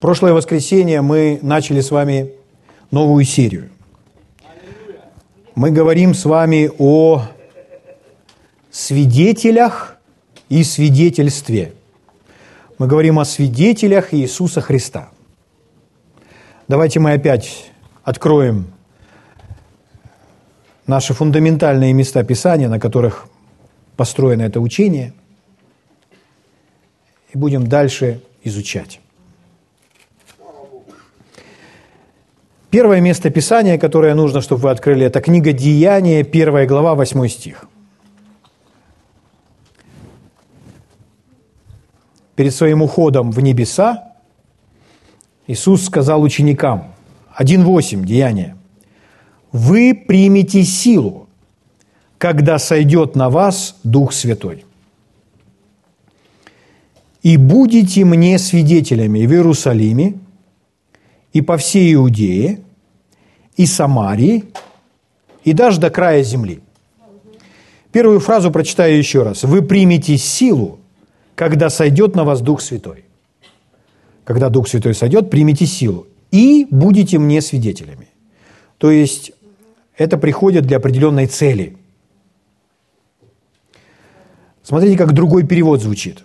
[0.00, 2.30] Прошлое воскресенье мы начали с вами
[2.92, 3.68] новую серию.
[5.56, 7.24] Мы говорим с вами о
[8.70, 9.96] свидетелях
[10.48, 11.72] и свидетельстве.
[12.78, 15.08] Мы говорим о свидетелях Иисуса Христа.
[16.68, 17.72] Давайте мы опять
[18.04, 18.72] откроем
[20.86, 23.26] наши фундаментальные места Писания, на которых
[23.96, 25.12] построено это учение,
[27.32, 29.00] и будем дальше изучать.
[32.70, 37.64] Первое место Писания, которое нужно, чтобы вы открыли, это книга Деяния, первая глава, 8 стих.
[42.36, 44.12] Перед своим уходом в небеса
[45.46, 46.92] Иисус сказал ученикам,
[47.38, 48.54] 1.8, Деяния,
[49.50, 51.26] «Вы примете силу,
[52.18, 54.66] когда сойдет на вас Дух Святой,
[57.22, 60.18] и будете мне свидетелями в Иерусалиме,
[61.32, 62.60] и по всей Иудее,
[63.56, 64.44] и Самарии,
[65.44, 66.60] и даже до края земли.
[67.92, 69.44] Первую фразу прочитаю еще раз.
[69.44, 70.78] «Вы примете силу,
[71.34, 73.04] когда сойдет на вас Дух Святой».
[74.24, 76.06] Когда Дух Святой сойдет, примите силу.
[76.30, 78.08] «И будете мне свидетелями».
[78.76, 79.32] То есть
[79.96, 81.76] это приходит для определенной цели.
[84.62, 86.24] Смотрите, как другой перевод звучит.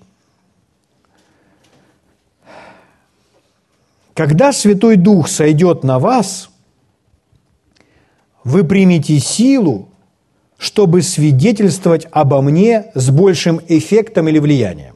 [4.13, 6.49] Когда Святой Дух сойдет на вас,
[8.43, 9.89] вы примете силу,
[10.57, 14.95] чтобы свидетельствовать обо мне с большим эффектом или влиянием.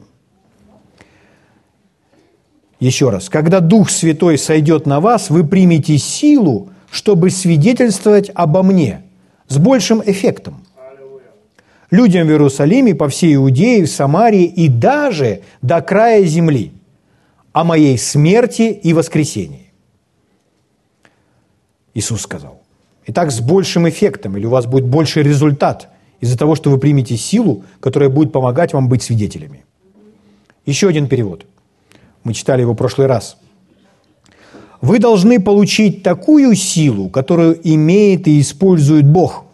[2.79, 9.01] Еще раз, когда Дух Святой сойдет на вас, вы примете силу, чтобы свидетельствовать обо мне
[9.47, 10.63] с большим эффектом.
[11.89, 16.73] Людям в Иерусалиме, по всей Иудее, в Самарии и даже до края земли–
[17.57, 19.73] о моей смерти и воскресении.
[21.95, 22.61] Иисус сказал.
[23.07, 27.17] Итак, с большим эффектом, или у вас будет больший результат из-за того, что вы примете
[27.17, 29.65] силу, которая будет помогать вам быть свидетелями.
[30.67, 31.47] Еще один перевод.
[32.23, 33.37] Мы читали его в прошлый раз.
[34.79, 39.45] Вы должны получить такую силу, которую имеет и использует Бог,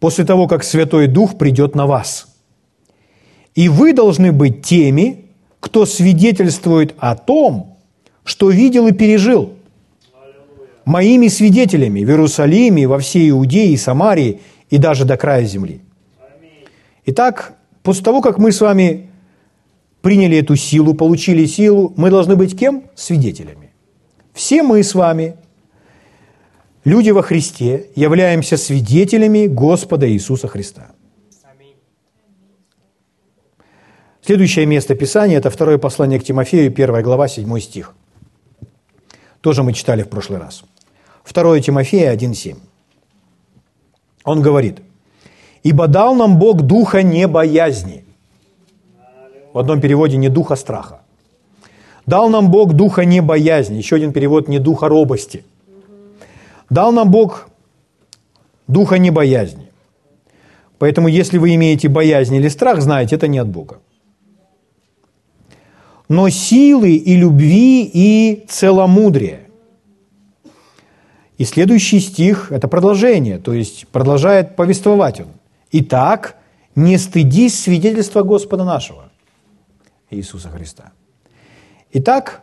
[0.00, 2.28] после того, как Святой Дух придет на вас.
[3.54, 5.25] И вы должны быть теми,
[5.60, 7.76] кто свидетельствует о том,
[8.24, 9.54] что видел и пережил.
[10.84, 14.40] Моими свидетелями в Иерусалиме, во всей Иудее и Самарии
[14.70, 15.80] и даже до края земли.
[17.06, 19.08] Итак, после того, как мы с вами
[20.02, 22.84] приняли эту силу, получили силу, мы должны быть кем?
[22.94, 23.72] Свидетелями.
[24.32, 25.36] Все мы с вами,
[26.84, 30.95] люди во Христе, являемся свидетелями Господа Иисуса Христа.
[34.26, 37.94] Следующее место Писания– это второе послание к Тимофею, 1 глава, 7 стих.
[39.40, 40.64] Тоже мы читали в прошлый раз.
[41.32, 42.56] 2 Тимофея 1,7.
[44.24, 44.80] Он говорит,
[45.62, 48.04] «Ибо дал нам Бог духа не боязни».
[49.52, 51.02] В одном переводе не духа страха.
[52.04, 53.76] Дал нам Бог духа не боязни.
[53.76, 55.44] Еще один перевод не духа робости.
[56.68, 57.48] Дал нам Бог
[58.66, 59.70] духа не боязни.
[60.78, 63.78] Поэтому, если вы имеете боязнь или страх, знаете, это не от Бога
[66.08, 69.40] но силы и любви и целомудрия.
[71.38, 75.28] И следующий стих– это продолжение, то есть продолжает повествовать он.
[75.72, 76.36] «Итак,
[76.74, 79.10] не стыдись свидетельства Господа нашего,
[80.10, 80.92] Иисуса Христа».
[81.92, 82.42] Итак,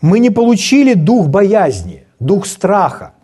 [0.00, 3.14] мы не получили дух боязни, дух страха,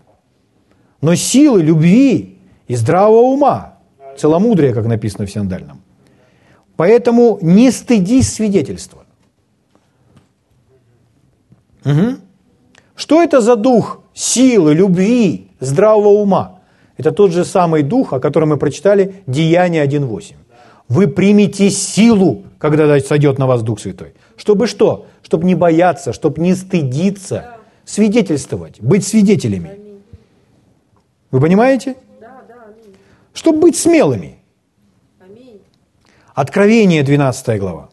[1.00, 3.78] но силы любви и здравого ума,
[4.18, 5.77] целомудрия, как написано в Синдальном.
[6.78, 9.02] Поэтому не стыдись свидетельства.
[11.84, 12.18] Угу.
[12.94, 16.60] Что это за дух силы, любви, здравого ума?
[16.96, 20.34] Это тот же самый дух, о котором мы прочитали, Деяние 1.8.
[20.88, 24.14] Вы примете силу, когда сойдет на вас Дух Святой.
[24.36, 25.06] Чтобы что?
[25.22, 29.80] Чтобы не бояться, чтобы не стыдиться, свидетельствовать, быть свидетелями.
[31.32, 31.96] Вы понимаете?
[33.34, 34.37] Чтобы быть смелыми.
[36.38, 37.88] Откровение 12 глава.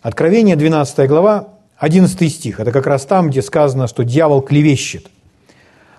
[0.00, 2.58] Откровение 12 глава, 11 стих.
[2.58, 5.06] Это как раз там, где сказано, что дьявол клевещет.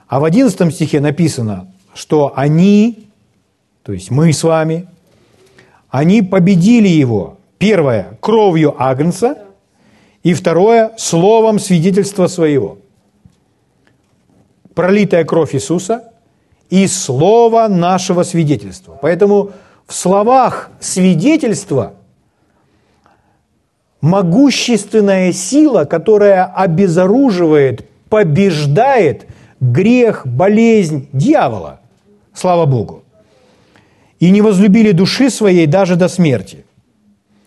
[0.09, 3.07] А в 11 стихе написано, что они,
[3.83, 4.89] то есть мы с вами,
[5.89, 9.37] они победили его, первое, кровью Агнца,
[10.23, 12.79] и второе, словом свидетельства своего.
[14.75, 16.11] Пролитая кровь Иисуса
[16.69, 18.99] и слово нашего свидетельства.
[19.01, 19.53] Поэтому
[19.88, 21.94] в словах свидетельства
[24.01, 29.27] могущественная сила, которая обезоруживает, побеждает
[29.62, 31.80] грех, болезнь дьявола.
[32.33, 33.03] Слава Богу.
[34.19, 36.65] И не возлюбили души своей даже до смерти.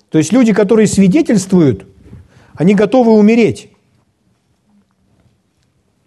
[0.09, 1.87] То есть люди, которые свидетельствуют,
[2.55, 3.71] они готовы умереть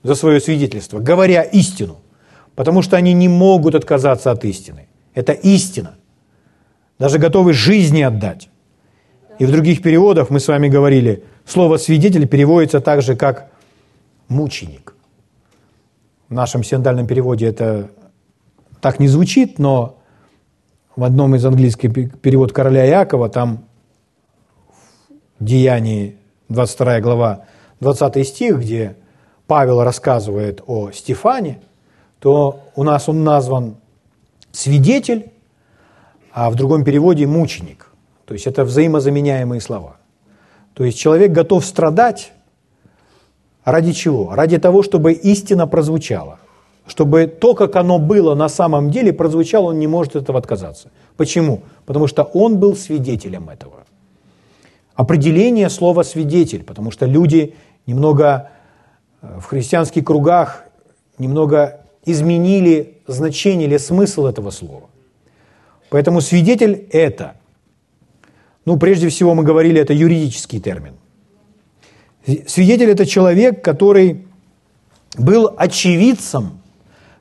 [0.02, 1.98] за свое свидетельство, говоря истину,
[2.56, 4.88] потому что они не могут отказаться от истины.
[5.14, 5.99] Это истина.
[7.00, 8.50] Даже готовы жизни отдать.
[9.40, 13.50] И в других переводах мы с вами говорили, слово «свидетель» переводится так же, как
[14.28, 14.94] «мученик».
[16.28, 17.90] В нашем синодальном переводе это
[18.82, 19.98] так не звучит, но
[20.96, 23.64] в одном из английских перевод короля Иакова, там
[25.40, 26.18] в Деянии
[26.50, 27.46] 22 глава,
[27.80, 28.98] 20 стих, где
[29.48, 31.62] Павел рассказывает о Стефане,
[32.20, 33.78] то у нас он назван
[34.52, 35.32] свидетель,
[36.32, 37.88] а в другом переводе мученик.
[38.26, 39.98] То есть это взаимозаменяемые слова.
[40.74, 42.32] То есть человек готов страдать
[43.66, 44.34] ради чего?
[44.34, 46.40] Ради того, чтобы истина прозвучала.
[46.86, 50.90] Чтобы то, как оно было на самом деле, прозвучало, он не может от этого отказаться.
[51.18, 51.62] Почему?
[51.86, 53.84] Потому что он был свидетелем этого.
[54.96, 57.56] Определение слова «свидетель», потому что люди
[57.86, 58.50] немного
[59.22, 60.66] э, в христианских кругах
[61.18, 64.90] немного изменили значение или смысл этого слова.
[65.90, 67.36] Поэтому свидетель– это,
[68.66, 70.94] ну, прежде всего мы говорили, это юридический термин.
[72.48, 74.26] Свидетель– это человек, который
[75.18, 76.62] был очевидцем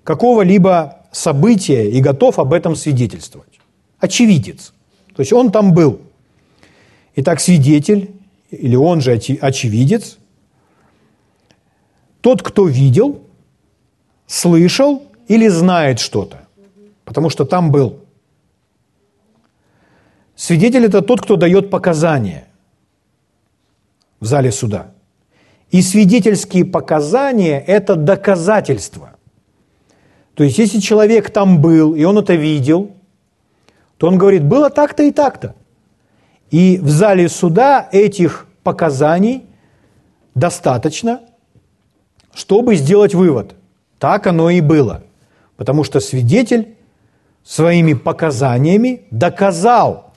[0.04, 3.60] какого-либо события и готов об этом свидетельствовать.
[3.98, 4.74] Очевидец.
[5.14, 6.00] То есть он там был.
[7.16, 8.10] Итак, свидетель,
[8.50, 10.18] или он же очевидец,
[12.20, 13.22] тот, кто видел,
[14.26, 16.46] слышал или знает что-то,
[17.04, 18.04] потому что там был.
[20.38, 22.46] Свидетель– это тот, кто дает показания
[24.20, 24.92] в зале суда.
[25.72, 29.16] И свидетельские показания– это доказательства.
[30.34, 32.92] То есть, если человек там был, и он это видел,
[33.96, 35.56] то он говорит, было так-то и так-то.
[36.52, 39.44] И в зале суда этих показаний
[40.36, 41.22] достаточно,
[42.32, 43.56] чтобы сделать вывод.
[43.98, 45.02] Так оно и было.
[45.56, 46.76] Потому что свидетель
[47.42, 50.07] своими показаниями доказал,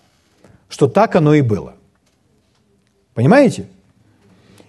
[0.72, 1.76] что так оно и было.
[3.14, 3.68] Понимаете?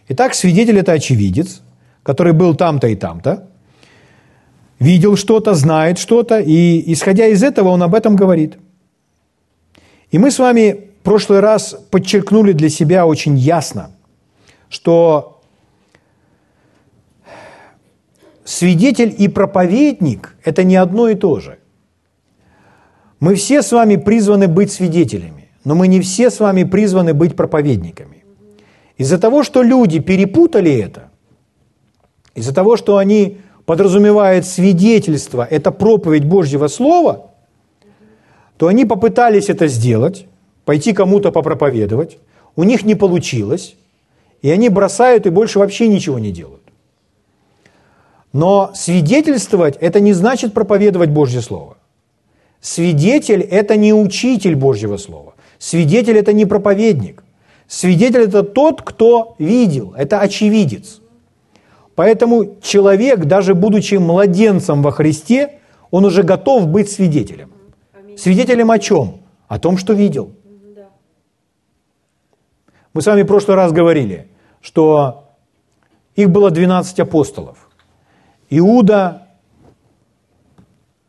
[0.08, 1.62] Итак, свидетель– это очевидец,
[2.02, 3.48] который был там-то и там-то,
[4.80, 8.58] видел что-то, знает что-то, и, исходя из этого, он об этом говорит.
[10.10, 13.92] И мы с вами в прошлый раз подчеркнули для себя очень ясно,
[14.68, 15.40] что
[18.44, 21.58] свидетель и проповедник– это не одно и то же.
[23.20, 27.36] Мы все с вами призваны быть свидетелями, но мы не все с вами призваны быть
[27.36, 28.24] проповедниками.
[28.96, 31.10] Из-за того, что люди перепутали это,
[32.34, 37.30] из-за того, что они подразумевают свидетельство, это проповедь Божьего Слова,
[38.56, 40.26] то они попытались это сделать,
[40.64, 42.18] пойти кому-то попроповедовать,
[42.56, 43.76] у них не получилось,
[44.42, 46.62] и они бросают и больше вообще ничего не делают.
[48.32, 51.76] Но свидетельствовать– это не значит проповедовать Божье Слово.
[52.60, 55.31] Свидетель– это не учитель Божьего Слова.
[55.62, 57.22] Свидетель– это не проповедник.
[57.68, 61.00] Свидетель– это тот, кто видел, это очевидец.
[61.94, 65.60] Поэтому человек, даже будучи младенцем во Христе,
[65.90, 67.52] он уже готов быть свидетелем.
[68.16, 69.20] Свидетелем о чем?
[69.46, 70.32] О том, что видел–
[72.92, 74.28] мы с вами в прошлый раз говорили,
[74.60, 75.34] что
[76.14, 77.70] их было 12 апостолов.
[78.50, 79.28] Иуда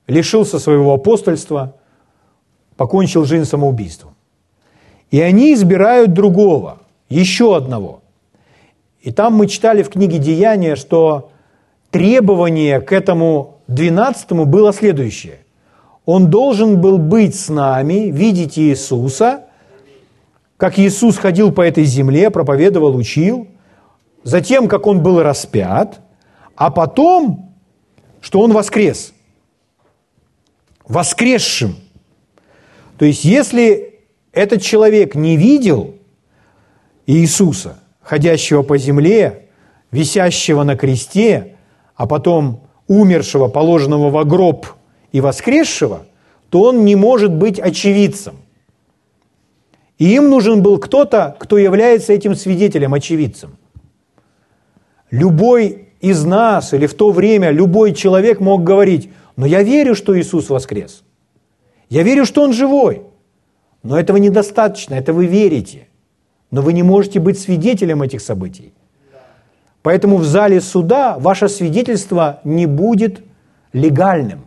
[0.08, 1.76] лишился своего апостольства,
[2.78, 4.13] покончил жизнь самоубийством.
[5.14, 8.02] И они избирают другого, еще одного.
[9.02, 11.30] И там мы читали в книге Деяния, что
[11.92, 15.40] требование к этому двенадцатому было следующее.
[16.06, 19.46] Он должен был быть с нами, видеть Иисуса–
[20.64, 23.50] как Иисус ходил по этой земле, проповедовал, учил,
[24.24, 26.00] затем, как Он был распят,
[26.56, 27.54] а потом,
[28.22, 29.14] что Он воскрес.
[30.88, 31.76] Воскресшим.
[32.98, 33.93] То есть, если
[34.34, 35.96] этот человек не видел
[37.06, 39.48] Иисуса, ходящего по земле,
[39.92, 41.56] висящего на кресте,
[41.96, 44.68] а потом умершего, положенного во гроб
[45.12, 46.08] и воскресшего,
[46.50, 48.36] то он не может быть очевидцем.
[50.00, 53.58] И им нужен был кто-то, кто является этим свидетелем, очевидцем.
[55.12, 60.20] Любой из нас или в то время любой человек мог говорить, но я верю, что
[60.20, 61.04] Иисус воскрес.
[61.90, 63.04] Я верю, что Он живой.
[63.84, 65.88] Но этого недостаточно, это вы верите.
[66.52, 68.74] но вы не можете быть свидетелем этих событий.
[69.82, 73.24] Поэтому в зале суда ваше свидетельство не будет
[73.74, 74.46] легальным,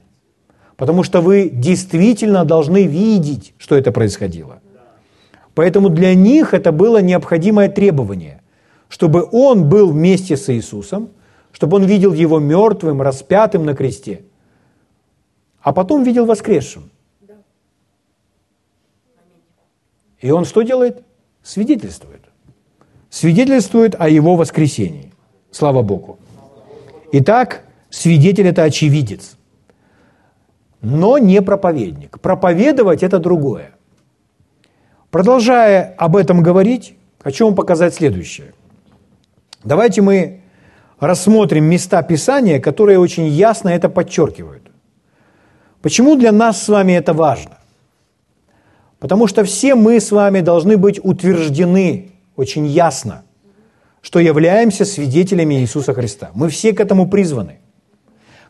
[0.76, 4.60] потому что вы действительно должны видеть, что это происходило.
[5.54, 8.40] Поэтому для них это было необходимое требование,
[8.88, 11.08] чтобы он был вместе с Иисусом,
[11.50, 14.20] чтобы он видел его мертвым, распятым на кресте,
[15.60, 16.90] а потом видел воскресшим.
[20.20, 21.02] И он что делает?
[21.42, 22.22] Свидетельствует.
[23.10, 25.12] Свидетельствует о его воскресении.
[25.50, 26.18] Слава Богу.
[27.12, 29.36] Итак, свидетель– это очевидец,
[30.80, 32.20] но не проповедник.
[32.20, 33.70] Проповедовать– это другое.
[35.10, 38.52] Продолжая об этом говорить, хочу вам показать следующее.
[39.64, 40.42] Давайте мы
[40.98, 44.70] рассмотрим места Писания, которые очень ясно это подчеркивают.
[45.80, 47.55] Почему для нас с вами это важно?
[48.98, 53.24] Потому что все мы с вами должны быть утверждены очень ясно,
[54.00, 56.30] что являемся свидетелями Иисуса Христа.
[56.34, 57.58] Мы все к этому призваны.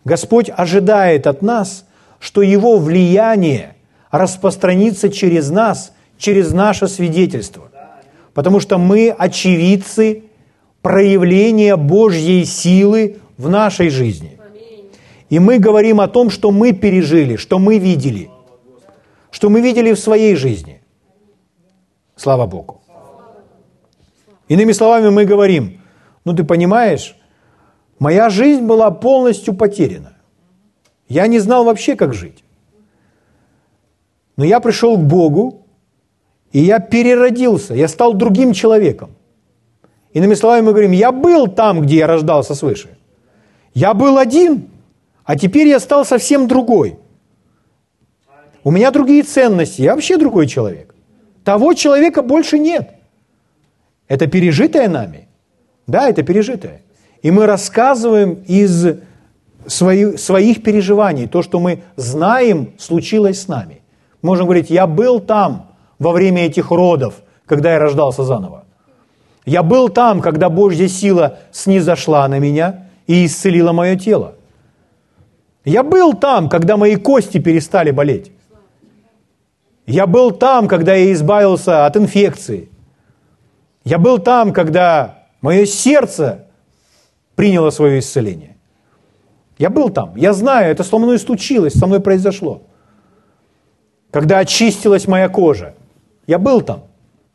[0.05, 1.85] Господь ожидает от нас,
[2.21, 3.76] что Его влияние
[4.11, 7.71] распространится через нас, через наше свидетельство.
[8.33, 10.25] Потому что мы очевидцы
[10.81, 14.38] проявления Божьей силы в нашей жизни.
[15.29, 18.31] И мы говорим о том, что мы пережили, что мы видели,
[19.37, 20.81] что мы видели в своей жизни.
[22.16, 22.81] Слава Богу.
[24.49, 25.83] Иными словами, мы говорим,
[26.25, 27.14] ну ты понимаешь,
[27.99, 30.12] моя жизнь была полностью потеряна.
[31.09, 32.45] Я не знал вообще, как жить.
[34.38, 35.66] Но я пришел к Богу,
[36.52, 39.11] и я переродился, я стал другим человеком.
[40.14, 42.88] Иными словами, мы говорим, я был там, где я рождался свыше.
[43.75, 44.71] Я был один,
[45.25, 46.97] а теперь я стал совсем другой.
[48.66, 50.92] У меня другие ценности, я вообще другой человек.
[51.44, 52.94] Того человека больше нет.
[54.08, 55.28] Это пережитое нами?
[55.87, 56.82] Да, это пережитое.
[57.23, 58.99] И мы рассказываем из
[59.68, 63.82] своих, переживаний, то, что мы знаем, случилось с нами.
[64.20, 65.70] Можем говорить, я был там
[66.00, 68.64] во время этих родов, когда я рождался заново.
[69.44, 74.35] Я был там, когда Божья сила снизошла на меня и исцелила мое тело.
[75.64, 78.32] Я был там, когда мои кости перестали болеть.
[79.87, 82.69] Я был там, когда я избавился от инфекции.
[83.85, 86.47] Я был там, когда мое сердце
[87.37, 88.57] приняло свое исцеление.
[89.59, 90.16] Я был там.
[90.16, 92.62] Я знаю, это со мной случилось, со мной произошло.
[94.11, 95.75] Когда очистилась моя кожа.
[96.26, 96.85] Я был там.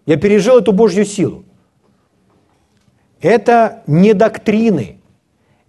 [0.05, 1.45] Я пережил эту Божью силу.
[3.21, 4.99] Это не доктрины,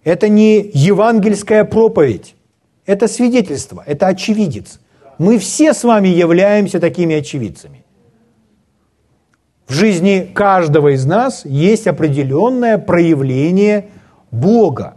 [0.05, 2.35] это не евангельская проповедь,
[2.87, 4.81] это свидетельство, это очевидец.
[5.23, 7.85] Мы все с вами являемся такими очевидцами.
[9.69, 13.91] В жизни каждого из нас есть определенное проявление
[14.33, 14.97] Бога.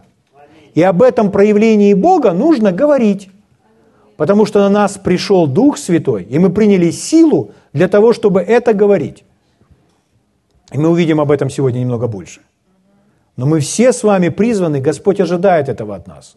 [0.74, 3.30] И об этом проявлении Бога нужно говорить,
[4.16, 8.74] потому что на нас пришел Дух Святой, и мы приняли силу для того, чтобы это
[8.74, 9.22] говорить.
[10.72, 12.40] И мы увидим об этом сегодня немного больше.
[13.36, 16.34] Но мы все с вами призваны, Господь ожидает этого от нас,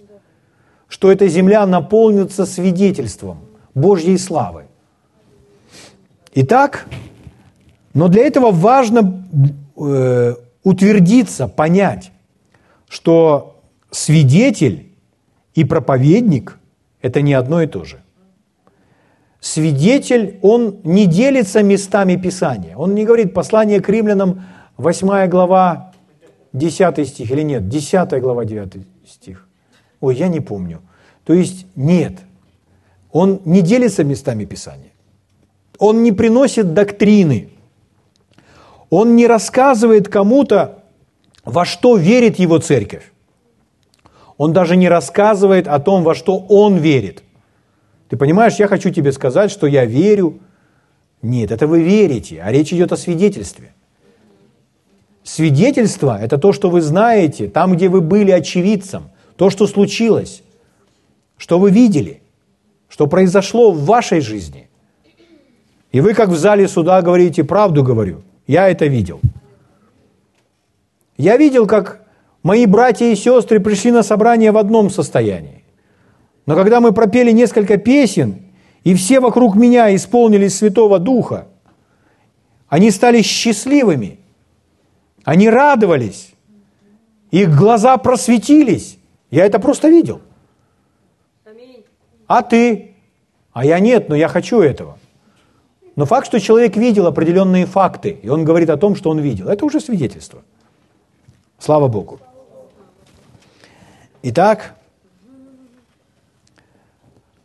[0.87, 4.65] что эта земля наполнится свидетельством Божьей славы.
[6.33, 6.87] Итак,
[7.93, 9.23] но для этого важно
[9.77, 12.11] э, утвердиться, понять,
[12.87, 13.61] что
[13.91, 14.91] свидетель
[15.55, 16.59] и проповедник–
[17.01, 18.01] это не одно и то же
[19.39, 22.75] свидетель, он не делится местами Писания.
[22.75, 24.43] Он не говорит послание к римлянам,
[24.77, 25.93] 8 глава,
[26.53, 29.47] 10 стих или нет, 10 глава, 9 стих.
[30.01, 30.81] Ой, я не помню.
[31.25, 32.13] То есть нет,
[33.11, 34.91] он не делится местами Писания.
[35.77, 37.49] Он не приносит доктрины.
[38.89, 40.83] Он не рассказывает кому-то,
[41.45, 43.11] во что верит его церковь.
[44.37, 47.23] Он даже не рассказывает о том, во что он верит–
[48.09, 50.39] ты понимаешь, я хочу тебе сказать, что я верю.
[51.21, 53.73] Нет, это вы верите, а речь идет о свидетельстве.
[55.23, 60.41] Свидетельство– это то, что вы знаете, там, где вы были очевидцем, то, что случилось,
[61.37, 62.18] что вы видели,
[62.99, 64.67] что произошло в вашей жизни.
[65.93, 69.21] И вы, как в зале суда, говорите, правду говорю, я это видел.
[71.15, 72.05] Я видел, как
[72.43, 75.63] мои братья и сестры пришли на собрание в одном состоянии.
[76.45, 78.41] Но когда мы пропели несколько песен,
[78.83, 81.47] и все вокруг меня исполнились Святого Духа,
[82.67, 84.19] они стали счастливыми,
[85.23, 86.33] они радовались,
[87.31, 88.97] их глаза просветились.
[89.31, 90.19] Я это просто видел.
[92.27, 92.88] А ты?
[93.53, 94.97] А я нет, но я хочу этого.
[95.95, 99.49] Но факт, что человек видел определенные факты, и он говорит о том, что он видел,
[99.49, 100.43] это уже свидетельство.
[101.57, 102.19] Слава Богу.
[104.21, 104.75] Итак,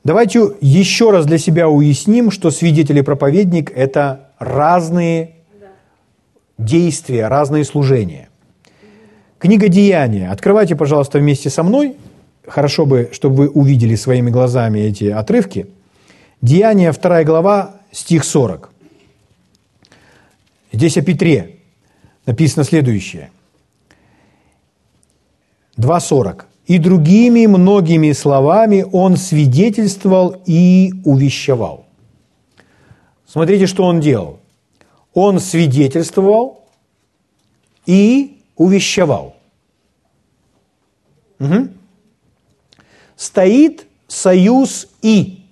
[0.04, 5.34] давайте еще раз для себя уясним, что свидетель и проповедник– это разные
[6.58, 8.28] действия, разные служения.
[9.38, 10.30] Книга Деяния.
[10.30, 11.96] Открывайте, пожалуйста, вместе со мной.
[12.46, 15.66] Хорошо бы, чтобы вы увидели своими глазами эти отрывки.
[16.44, 18.70] Деяния, 2 глава, стих 40.
[20.72, 21.60] Здесь о Петре
[22.26, 23.30] написано следующее.
[25.78, 26.44] 2.40.
[26.66, 31.86] «И другими многими словами он свидетельствовал и увещевал».
[33.26, 34.38] Смотрите, что он делал.
[35.14, 36.68] Он свидетельствовал
[37.86, 39.34] и увещевал.
[41.40, 41.68] Угу.
[43.16, 45.43] Стоит союз «и».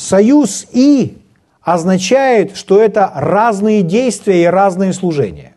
[0.00, 1.18] Союз «и»
[1.60, 5.54] означает, что это разные действия и разные служения.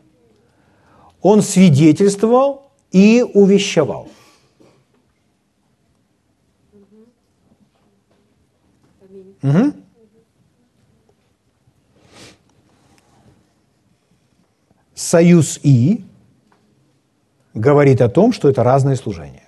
[1.22, 4.10] Он свидетельствовал и увещевал.
[9.42, 9.74] Угу.
[14.94, 16.04] Союз «и»
[17.54, 19.48] говорит о том, что это разные служения.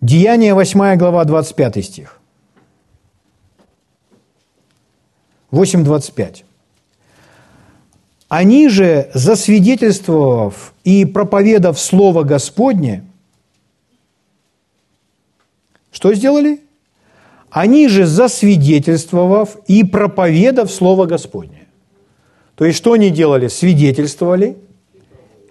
[0.00, 2.20] Деяние 8 глава 25 стих.
[5.54, 6.44] 8.25.
[8.28, 13.04] Они же, засвидетельствовав и проповедав Слово Господне,
[15.92, 16.60] что сделали?
[17.50, 21.68] Они же, засвидетельствовав и проповедав Слово Господне.
[22.56, 23.46] То есть, что они делали?
[23.46, 24.56] Свидетельствовали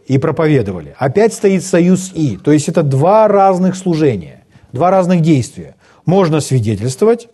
[0.05, 0.95] и проповедовали.
[0.97, 2.35] Опять стоит союз «и».
[2.35, 4.43] То есть, это два разных служения,
[4.73, 5.75] два разных действия.
[6.05, 7.29] Можно свидетельствовать,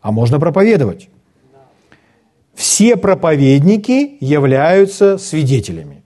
[0.00, 1.08] а можно проповедовать
[2.54, 6.04] все проповедники являются свидетелями.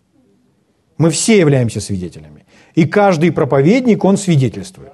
[0.98, 2.46] Мы все являемся свидетелями.
[2.74, 4.92] И каждый проповедник, он свидетельствует.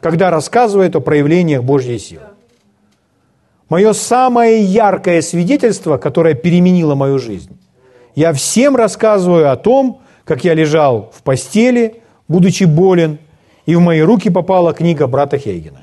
[0.00, 2.24] Когда рассказывает о проявлениях Божьей силы.
[3.68, 7.56] Мое самое яркое свидетельство, которое переменило мою жизнь,
[8.16, 13.18] я всем рассказываю о том, как я лежал в постели, будучи болен,
[13.66, 15.82] и в мои руки попала книга брата Хейгена.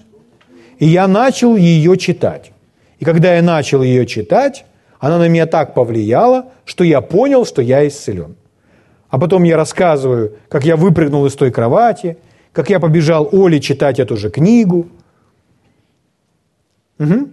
[0.80, 2.52] И я начал ее читать.
[3.00, 4.66] И когда я начал ее читать,
[5.00, 8.36] она на меня так повлияла, что я понял, что я исцелен.
[9.10, 12.18] А потом я рассказываю, как я выпрыгнул из той кровати,
[12.52, 14.88] как я побежал Оле читать эту же книгу.
[17.00, 17.30] Угу.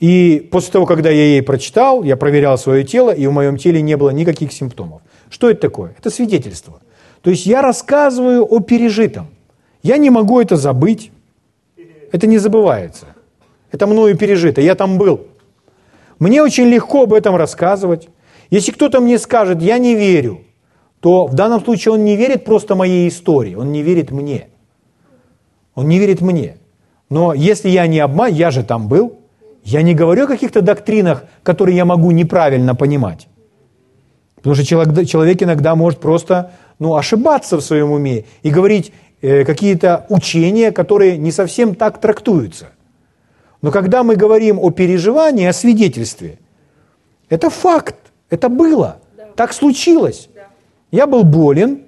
[0.00, 3.82] И после того, когда я ей прочитал, я проверял свое тело, и в моем теле
[3.82, 5.02] не было никаких симптомов.
[5.30, 5.94] Что это такое?
[5.98, 6.80] Это свидетельство.
[7.22, 9.26] То есть я рассказываю о пережитом.
[9.82, 11.10] Я не могу это забыть.
[12.12, 13.06] Это не забывается.
[13.70, 15.26] Это мною пережито, я там был.
[16.18, 18.08] Мне очень легко об этом рассказывать.
[18.50, 20.40] Если кто-то мне скажет, я не верю,
[21.00, 24.48] то в данном случае он не верит просто моей истории, он не верит мне.
[25.74, 26.56] Он не верит мне.
[27.10, 29.18] Но если я не обман, я же там был,
[29.64, 33.28] я не говорю о каких-то доктринах, которые я могу неправильно понимать.
[34.36, 39.44] Потому что человек, человек иногда может просто ну, ошибаться в своем уме и говорить э,
[39.44, 42.68] какие-то учения, которые не совсем так трактуются.
[43.62, 46.38] Но когда мы говорим о переживании, о свидетельстве,
[47.28, 47.96] это факт,
[48.30, 49.26] это было, да.
[49.36, 50.28] так случилось.
[50.34, 50.46] Да.
[50.90, 51.82] Я был болен,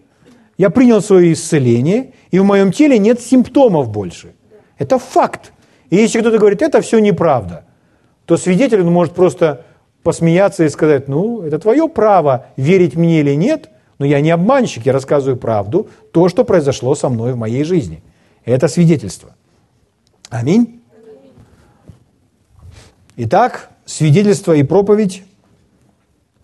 [0.58, 4.34] я принял свое исцеление, и в моем теле нет симптомов больше.
[4.50, 4.56] Да.
[4.78, 5.52] Это факт.
[5.90, 7.64] И если кто-то говорит, это все неправда,
[8.26, 9.64] то свидетель он может просто
[10.02, 14.86] посмеяться и сказать, ну, это твое право, верить мне или нет, но я не обманщик,
[14.86, 18.02] я рассказываю правду, то, что произошло со мной в моей жизни.
[18.44, 19.34] Это свидетельство.
[20.30, 20.79] Аминь.
[23.22, 25.24] Итак, свидетельство и проповедь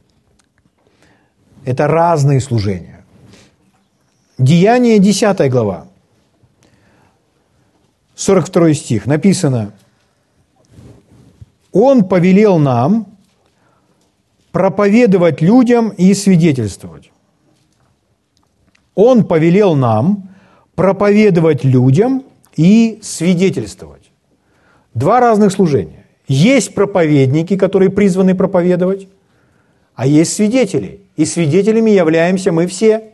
[1.65, 3.03] –это разные служения.
[4.37, 5.87] Деяние 10 глава,
[8.15, 9.73] 42 стих, написано
[11.73, 13.07] «Он повелел нам
[14.53, 17.11] проповедовать людям и свидетельствовать».
[18.95, 20.29] Он повелел нам
[20.75, 22.23] проповедовать людям
[22.55, 24.11] и свидетельствовать.
[24.93, 26.06] Два разных служения.
[26.29, 29.09] Есть проповедники, которые призваны проповедовать,
[29.95, 31.01] а есть свидетели.
[31.17, 33.13] И свидетелями являемся мы все.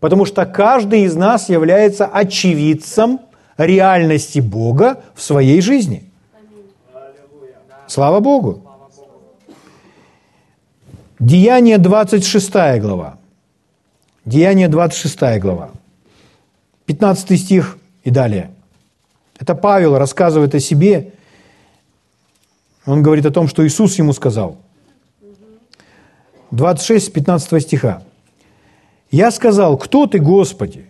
[0.00, 3.20] Потому что каждый из нас является очевидцем
[3.56, 6.04] реальности Бога в своей жизни.
[7.86, 8.62] Слава Богу.
[11.18, 13.18] Деяние 26 глава.
[14.26, 15.70] Деяние 26 глава.
[16.86, 18.50] 15 стих и далее.
[19.38, 21.13] Это Павел рассказывает о себе
[22.86, 24.58] Он говорит о том, что Иисус ему сказал.
[26.50, 28.02] 26, 15 стиха.
[29.10, 30.86] «Я сказал, кто ты, Господи?»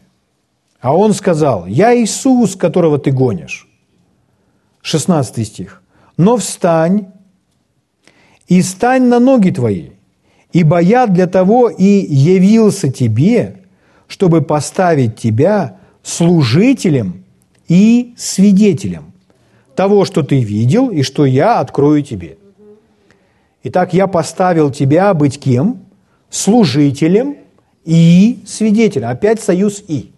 [0.81, 3.69] А он сказал, «Я Иисус, которого ты гонишь».
[4.83, 5.83] 16 стих.
[6.17, 7.07] «Но встань
[8.49, 9.91] и стань на ноги твои,
[10.53, 13.63] ибо я для того и явился тебе,
[14.07, 17.25] чтобы поставить тебя служителем
[17.69, 19.14] и свидетелем
[19.75, 22.39] того, что ты видел и что я открою тебе.
[23.63, 25.85] Итак, я поставил тебя быть кем?
[26.31, 27.37] Служителем
[27.85, 29.09] и свидетелем.
[29.09, 30.11] Опять союз «и».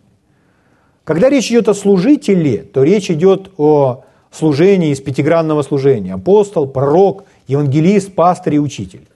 [1.05, 6.14] Когда речь идет о служителе, то речь идет о служении из пятигранного служения.
[6.14, 9.07] Апостол, пророк, евангелист, пастырь и учитель.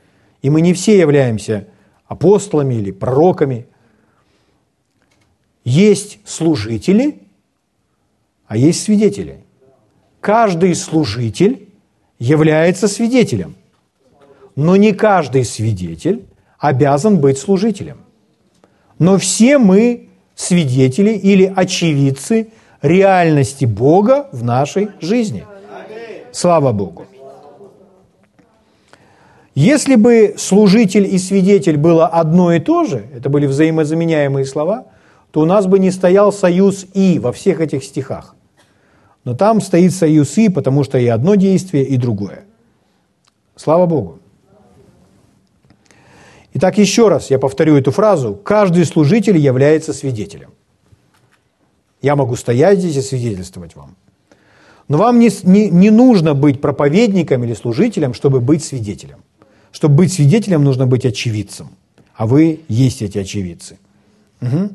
[0.43, 1.67] И мы не все являемся
[2.07, 3.67] апостолами или пророками.
[5.65, 7.23] Есть служители,
[8.47, 9.45] а есть свидетели.
[10.21, 11.69] Каждый служитель
[12.19, 13.55] является свидетелем,
[14.55, 16.27] но не каждый свидетель
[16.59, 17.99] обязан быть служителем.
[18.99, 22.49] Но все мы свидетели или очевидцы
[22.83, 25.45] реальности Бога в нашей жизни.
[26.33, 27.07] Слава Богу.
[29.55, 34.87] Если бы служитель и свидетель было одно и то же, это были взаимозаменяемые слова,
[35.33, 38.35] то у нас бы не стоял союз «и» во всех этих стихах.
[39.25, 42.45] Но там стоит союз «и», потому что и одно действие, и другое.
[43.55, 44.19] Слава Богу.
[46.55, 48.35] Итак, еще раз я повторю эту фразу.
[48.35, 50.51] Каждый служитель является свидетелем.
[52.03, 53.95] Я могу стоять здесь и свидетельствовать вам.
[54.89, 59.19] Но вам не, не, не нужно быть проповедником или служителем, чтобы быть свидетелем.
[59.71, 61.69] Чтобы быть свидетелем, нужно быть очевидцем.
[62.17, 63.79] А вы есть эти очевидцы.
[64.41, 64.71] Угу.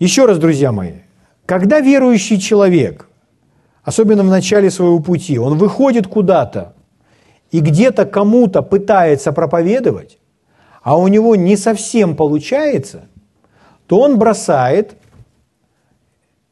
[0.00, 0.94] Еще раз, друзья мои,
[1.46, 3.09] когда верующий человек,
[3.90, 6.74] особенно в начале своего пути, он выходит куда-то
[7.50, 10.18] и где-то кому-то пытается проповедовать,
[10.84, 13.08] а у него не совсем получается,
[13.88, 14.94] то он бросает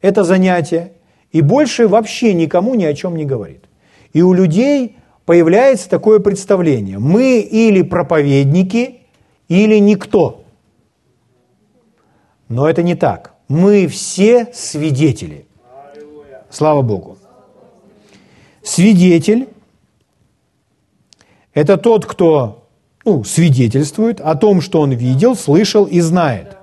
[0.00, 0.94] это занятие
[1.30, 3.66] и больше вообще никому ни о чем не говорит.
[4.12, 6.98] И у людей появляется такое представление.
[6.98, 9.02] Мы или проповедники,
[9.46, 10.42] или никто.
[12.48, 13.34] Но это не так.
[13.46, 15.46] Мы все свидетели.
[16.50, 17.17] Слава Богу.
[18.62, 19.48] Свидетель–
[21.54, 22.68] это тот, кто
[23.04, 26.56] ну, свидетельствует о том, что он видел, слышал и знает.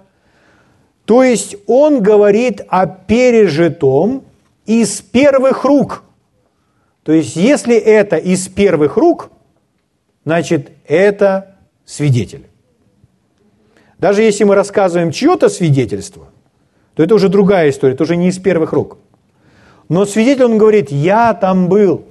[1.05, 4.23] То есть он говорит о пережитом
[4.65, 6.03] из первых рук.
[7.03, 9.29] То есть если это из первых рук,
[10.23, 12.47] значит это свидетель.
[13.99, 16.29] Даже если мы рассказываем чье-то свидетельство,
[16.95, 18.97] то это уже другая история, это уже не из первых рук.
[19.87, 22.05] Но свидетель, он говорит, я там был,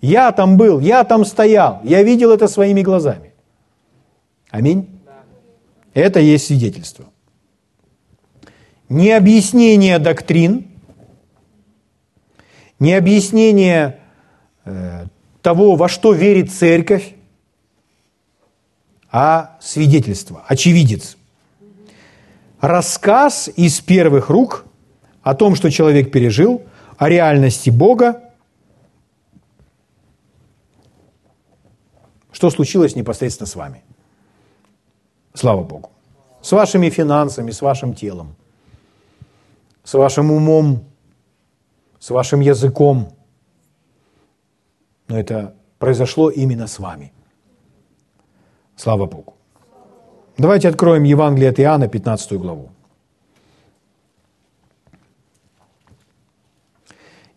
[0.00, 3.32] я там был, я там стоял, я видел это своими глазами.
[4.50, 4.88] Аминь.
[5.92, 7.06] Это есть свидетельство.
[8.88, 10.68] Не объяснение доктрин,
[12.78, 13.98] не объяснение
[14.64, 15.06] э,
[15.42, 17.14] того, во что верит церковь,
[19.10, 21.16] а свидетельство, очевидец.
[22.60, 24.64] Рассказ из первых рук
[25.22, 26.62] о том, что человек пережил,
[26.98, 28.20] о реальности Бога,
[32.32, 33.82] что случилось непосредственно с вами.
[35.34, 35.90] Слава Богу.
[36.42, 38.34] С вашими финансами, с вашим телом,
[39.84, 40.84] с вашим умом,
[42.00, 43.12] с вашим языком.
[45.08, 47.12] Но это произошло именно с вами.
[48.76, 49.34] Слава Богу.
[50.36, 52.70] Давайте откроем Евангелие от Иоанна, 15 главу.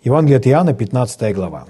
[0.03, 1.67] Евангелие от Иоанна, 15 глава.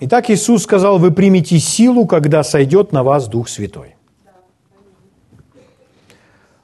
[0.00, 3.96] Итак, Иисус сказал, вы примете силу, когда сойдет на вас Дух Святой.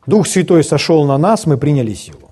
[0.07, 2.31] Дух Святой сошел на нас, мы приняли силу.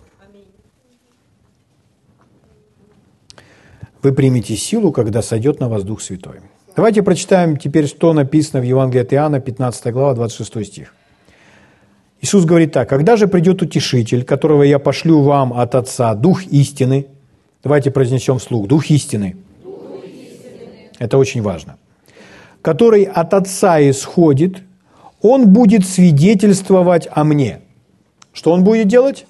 [4.02, 6.40] Вы примете силу, когда сойдет на вас Дух Святой.
[6.74, 10.94] Давайте прочитаем теперь, что написано в Евангелии от Иоанна, 15 глава, 26 стих.
[12.20, 17.06] Иисус говорит так, «Когда же придет Утешитель, которого я пошлю вам от Отца, Дух истины?»
[17.62, 19.36] Давайте произнесем вслух, Дух истины.
[20.98, 21.76] Это очень важно.
[22.62, 24.58] «Который от Отца исходит,
[25.22, 27.60] Он будет свидетельствовать о Мне».
[28.34, 29.26] Что Он будет делать?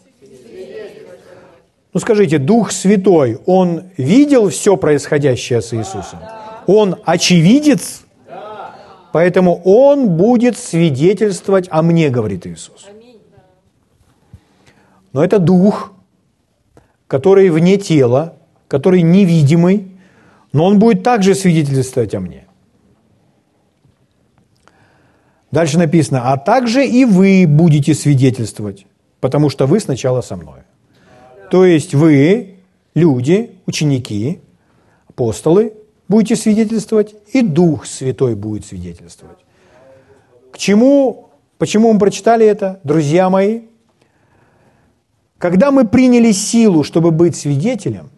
[1.93, 6.19] Ну скажите, Дух Святой, Он видел все происходящее с Иисусом?
[6.67, 8.04] Он очевидец?
[9.15, 12.89] Поэтому Он будет свидетельствовать о мне, говорит Иисус.
[15.13, 15.93] Но это Дух,
[17.07, 18.35] который вне тела,
[18.67, 19.93] который невидимый,
[20.53, 22.49] но он будет также свидетельствовать о мне.
[25.53, 28.85] Дальше написано, а также и вы будете свидетельствовать,
[29.21, 30.63] потому что вы сначала со мной.
[31.53, 32.57] То есть вы,
[32.97, 34.41] люди, ученики,
[35.09, 35.73] апостолы,
[36.09, 39.39] будете свидетельствовать, и Дух Святой будет свидетельствовать.
[40.53, 43.63] К чему, почему мы прочитали это, друзья мои?
[45.39, 48.11] Когда мы приняли силу, чтобы быть свидетелем,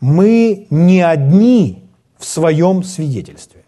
[0.00, 1.84] мы не одни
[2.16, 3.64] в своем свидетельстве.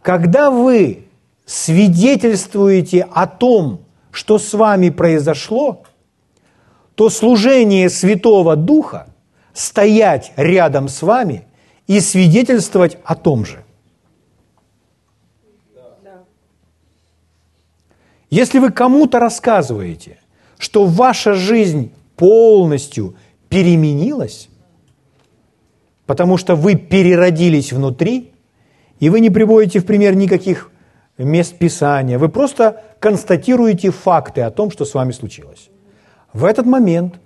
[0.00, 1.06] Когда вы
[1.46, 5.82] свидетельствуете о том, что с вами произошло,
[6.94, 9.06] то служение Святого Духа
[9.52, 11.46] стоять рядом с вами
[11.86, 13.64] и свидетельствовать о том же.
[18.30, 20.18] Если вы кому-то рассказываете,
[20.58, 23.14] что ваша жизнь полностью
[23.50, 24.48] переменилась,
[26.06, 28.32] потому что вы переродились внутри,
[29.00, 30.70] и вы не приводите в пример никаких
[31.18, 35.68] мест Писания, вы просто констатируете факты о том, что с вами случилось.
[36.32, 37.16] В этот момент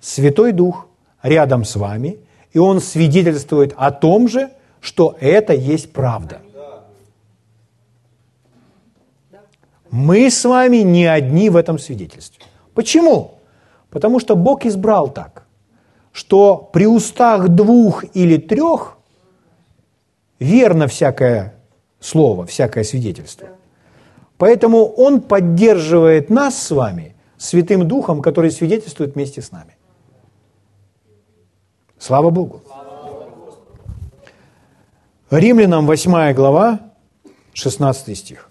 [0.00, 0.88] Святой Дух
[1.22, 2.18] рядом с вами,
[2.56, 4.48] и Он свидетельствует о том же,
[4.80, 6.40] что это есть правда.
[9.90, 12.42] Мы с вами не одни в этом свидетельстве.
[12.72, 13.40] Почему?
[13.90, 15.44] Потому что Бог избрал так,
[16.12, 18.96] что при устах двух или трех
[20.38, 21.56] верно всякое
[22.00, 23.48] слово, всякое свидетельство.
[24.38, 29.75] Поэтому Он поддерживает нас с вами Святым Духом, который свидетельствует вместе с нами.
[31.98, 32.62] Слава Богу.
[35.30, 36.78] Римлянам 8 глава,
[37.52, 38.48] 16 стих.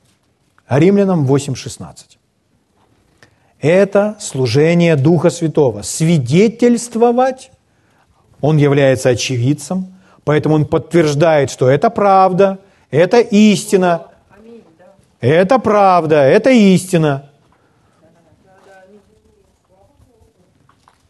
[0.68, 2.18] Римлянам 8, 16.
[3.62, 5.84] Это служение Духа Святого.
[5.84, 7.52] Свидетельствовать,
[8.42, 12.60] он является очевидцем, поэтому он подтверждает, что это правда,
[12.92, 14.08] это истина,
[15.22, 17.30] это правда, это истина.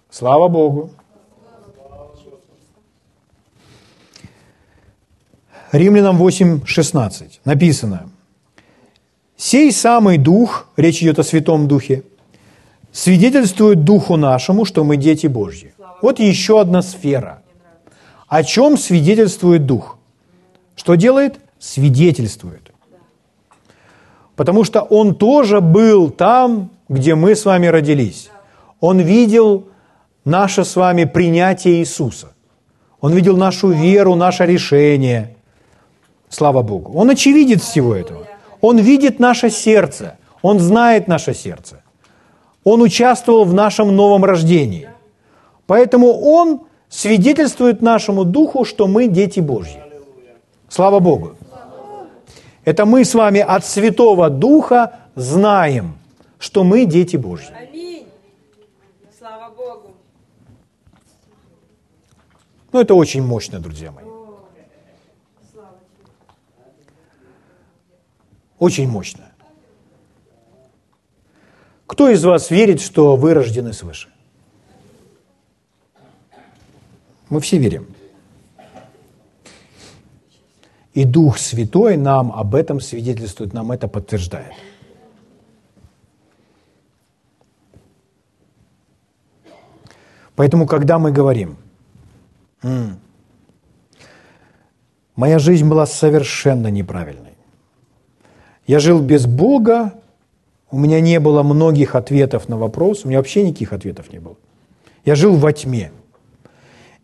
[0.10, 0.92] Слава Богу.
[5.78, 8.10] Римлянам 8:16 написано,
[9.36, 12.04] «Сей самый Дух, речь идет о Святом Духе,
[12.92, 15.74] свидетельствует Духу нашему, что мы дети Божьи».
[16.02, 17.42] Вот еще одна сфера.
[18.28, 19.98] О чем свидетельствует Дух?
[20.76, 21.40] Что делает?
[21.60, 22.72] Свидетельствует.
[24.36, 28.30] Потому что Он тоже был там, где мы с вами родились.
[28.80, 29.68] Он видел
[30.26, 32.34] наше с вами принятие Иисуса.
[33.02, 35.35] Он видел нашу веру, наше решение.
[36.36, 36.92] Слава Богу.
[37.00, 38.28] Он очевидит всего этого.
[38.60, 40.18] Он видит наше сердце.
[40.42, 41.82] Он знает наше сердце.
[42.66, 44.90] Он участвовал в нашем новом рождении.
[45.66, 49.82] Поэтому Он свидетельствует нашему духу, что мы дети Божьи.
[50.68, 51.38] Слава Богу.
[52.66, 55.98] Это мы с вами от Святого Духа знаем,
[56.38, 57.48] что мы дети Божьи.
[62.74, 64.15] Ну, это очень мощно, друзья мои.
[68.60, 69.32] Очень мощно.
[71.88, 74.10] Кто из вас верит, что вы рождены свыше?
[77.30, 77.88] Мы все верим.
[80.94, 84.54] И Дух Святой нам об этом свидетельствует, нам это подтверждает.
[90.36, 91.58] Поэтому, когда мы говорим,
[95.16, 97.25] моя жизнь была совершенно неправильной,
[98.68, 99.94] я жил без Бога,
[100.72, 104.36] у меня не было многих ответов на вопрос, у меня вообще никаких ответов не было.
[105.06, 105.92] Я жил во тьме.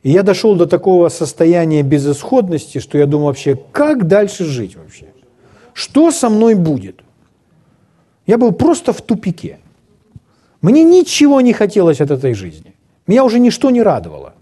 [0.03, 5.05] И я дошел до такого состояния безысходности, что я думал вообще, как дальше жить вообще?
[5.73, 7.01] Что со мной будет?
[8.25, 9.59] Я был просто в тупике.
[10.61, 12.73] Мне ничего не хотелось от этой жизни.
[13.05, 14.33] Меня уже ничто не радовало.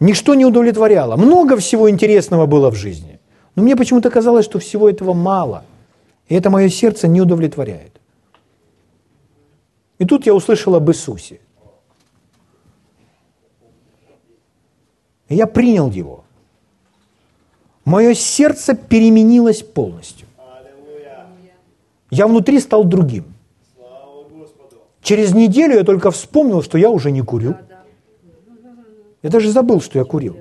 [0.00, 1.16] Ничто не удовлетворяло.
[1.16, 3.20] Много всего интересного было в жизни.
[3.54, 5.64] Но мне почему-то казалось, что всего этого мало–
[6.28, 8.00] и это мое сердце не удовлетворяет.
[9.98, 11.40] И тут я услышал об Иисусе.
[15.28, 16.24] И я принял его.
[17.84, 20.26] Мое сердце переменилось полностью.
[22.10, 23.24] Я внутри стал другим.
[25.02, 27.56] Через неделю я только вспомнил, что я уже не курю.
[29.22, 30.36] Я даже забыл, что я курил.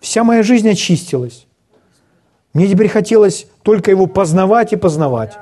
[0.00, 1.45] Вся моя жизнь очистилась.
[2.56, 5.36] Мне теперь хотелось только его познавать и познавать.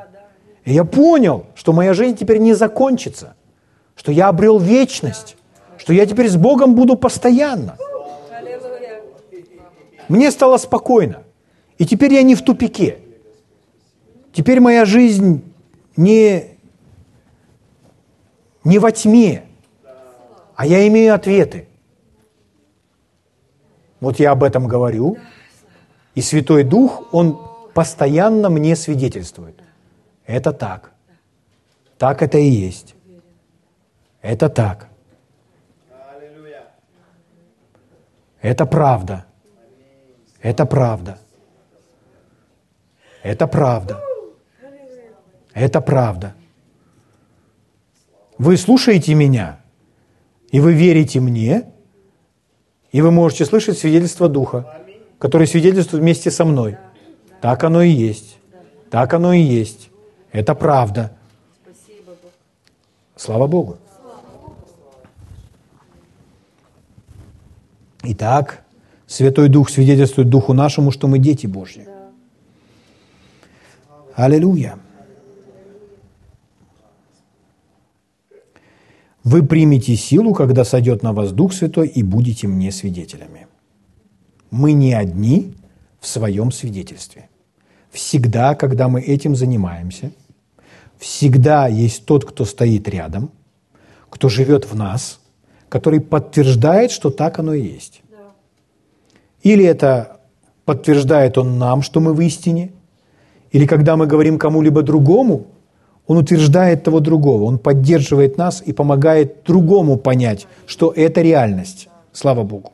[0.64, 3.36] И я понял, что моя жизнь теперь не закончится,
[3.94, 5.36] что я обрел вечность,
[5.78, 7.76] что я теперь с Богом буду постоянно.
[10.08, 11.22] Мне стало спокойно.
[11.78, 12.98] И теперь я не в тупике.
[14.32, 15.44] Теперь моя жизнь
[15.96, 16.58] не,
[18.64, 19.44] не во тьме,
[20.56, 21.68] а я имею ответы.
[24.00, 25.16] Вот я об этом говорю,
[26.14, 27.38] и Святой Дух, Он
[27.74, 29.60] постоянно мне свидетельствует.
[30.26, 30.92] Это так.
[31.98, 32.94] Так это и есть.
[34.22, 34.88] Это так.
[38.40, 39.24] Это правда.
[40.40, 41.18] Это правда.
[43.22, 44.00] Это правда.
[45.54, 46.34] Это правда.
[48.36, 49.60] Вы слушаете меня,
[50.50, 51.70] и вы верите мне,
[52.92, 54.83] и вы можете слышать свидетельство Духа,
[55.24, 56.76] который свидетельствует вместе со мной.
[57.40, 58.36] Так оно и есть.
[58.90, 59.88] Так оно и есть.
[60.32, 61.16] Это правда.
[63.16, 63.78] Слава Богу.
[68.02, 68.64] Итак,
[69.06, 71.88] Святой Дух свидетельствует Духу нашему, что мы дети Божьи.
[74.14, 74.78] Аллилуйя.
[79.22, 83.46] Вы примете силу, когда сойдет на вас Дух Святой, и будете мне свидетелями.
[84.54, 85.52] Мы не одни
[85.98, 87.28] в своем свидетельстве.
[87.90, 90.12] Всегда, когда мы этим занимаемся,
[90.96, 93.32] всегда есть тот, кто стоит рядом,
[94.10, 95.18] кто живет в нас,
[95.68, 98.02] который подтверждает, что так оно и есть.
[99.42, 100.20] Или это
[100.64, 102.70] подтверждает он нам, что мы в истине,
[103.50, 105.46] или когда мы говорим кому-либо другому,
[106.06, 111.88] он утверждает того другого, он поддерживает нас и помогает другому понять, что это реальность.
[112.12, 112.70] Слава Богу.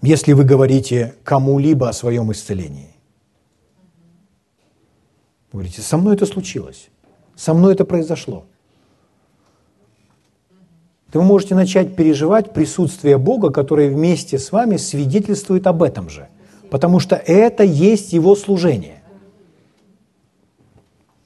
[0.00, 2.94] Если вы говорите кому-либо о своем исцелении,
[5.52, 6.88] говорите, со мной это случилось,
[7.34, 8.44] со мной это произошло–
[11.10, 16.28] то вы можете начать переживать присутствие Бога, который вместе с вами свидетельствует об этом же.
[16.70, 18.97] Потому что это есть Его служение.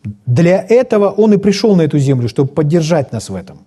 [0.04, 3.64] Для этого Он и пришел на эту землю, чтобы поддержать нас в этом.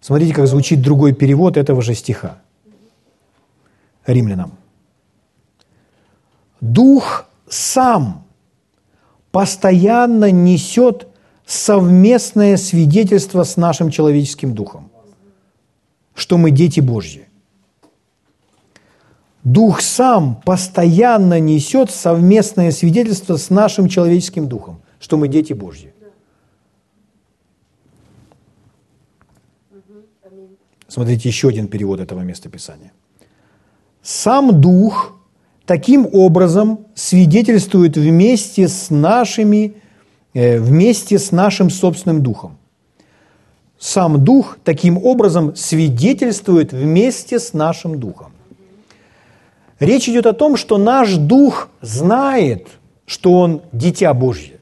[0.00, 2.38] Смотрите, как звучит другой перевод этого же стиха.
[4.06, 4.52] Римлянам.
[6.60, 8.24] Дух сам
[9.30, 11.08] постоянно несет
[11.46, 14.90] совместное свидетельство с нашим человеческим духом,
[16.14, 17.29] что мы дети Божьи.
[19.44, 25.92] Дух сам постоянно несет совместное свидетельство с нашим человеческим духом, что мы дети Божьи.
[30.88, 32.92] Смотрите еще один перевод этого местописания.
[34.02, 35.16] Сам Дух
[35.64, 39.76] таким образом свидетельствует вместе с нашими
[40.32, 42.56] Э, вместе с нашим собственным духом.
[43.78, 48.29] Сам дух таким образом свидетельствует вместе с нашим духом.
[49.80, 52.68] Речь идет о том, что наш дух знает,
[53.06, 54.60] что он дитя Божье.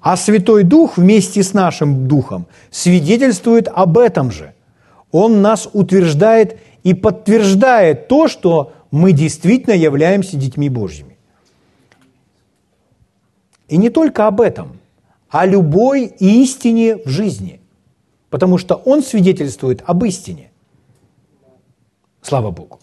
[0.00, 4.52] А Святой Дух вместе с нашим духом свидетельствует об этом же.
[5.10, 11.16] Он нас утверждает и подтверждает то, что мы действительно являемся детьми Божьими.
[13.68, 14.78] И не только об этом,
[15.30, 17.60] о любой истине в жизни,
[18.28, 20.50] потому что он свидетельствует об истине.
[22.20, 22.78] Слава Богу.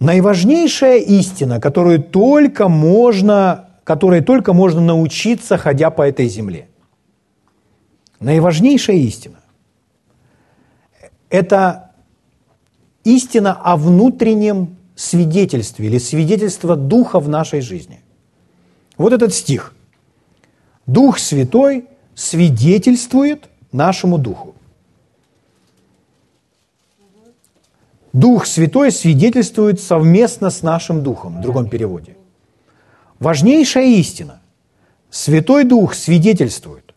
[0.00, 6.68] Наиважнейшая истина, которую только можно, которой только можно научиться, ходя по этой земле.
[8.20, 9.40] Наиважнейшая истина–
[11.30, 11.92] это
[13.04, 18.00] истина о внутреннем свидетельстве или свидетельство Духа в нашей жизни.
[18.98, 19.74] Вот этот стих.
[20.86, 24.55] Дух Святой свидетельствует нашему Духу.
[28.16, 32.16] Дух Святой свидетельствует совместно с нашим Духом, в другом переводе.
[33.18, 34.40] Важнейшая истина.
[35.10, 36.94] Святой Дух свидетельствует,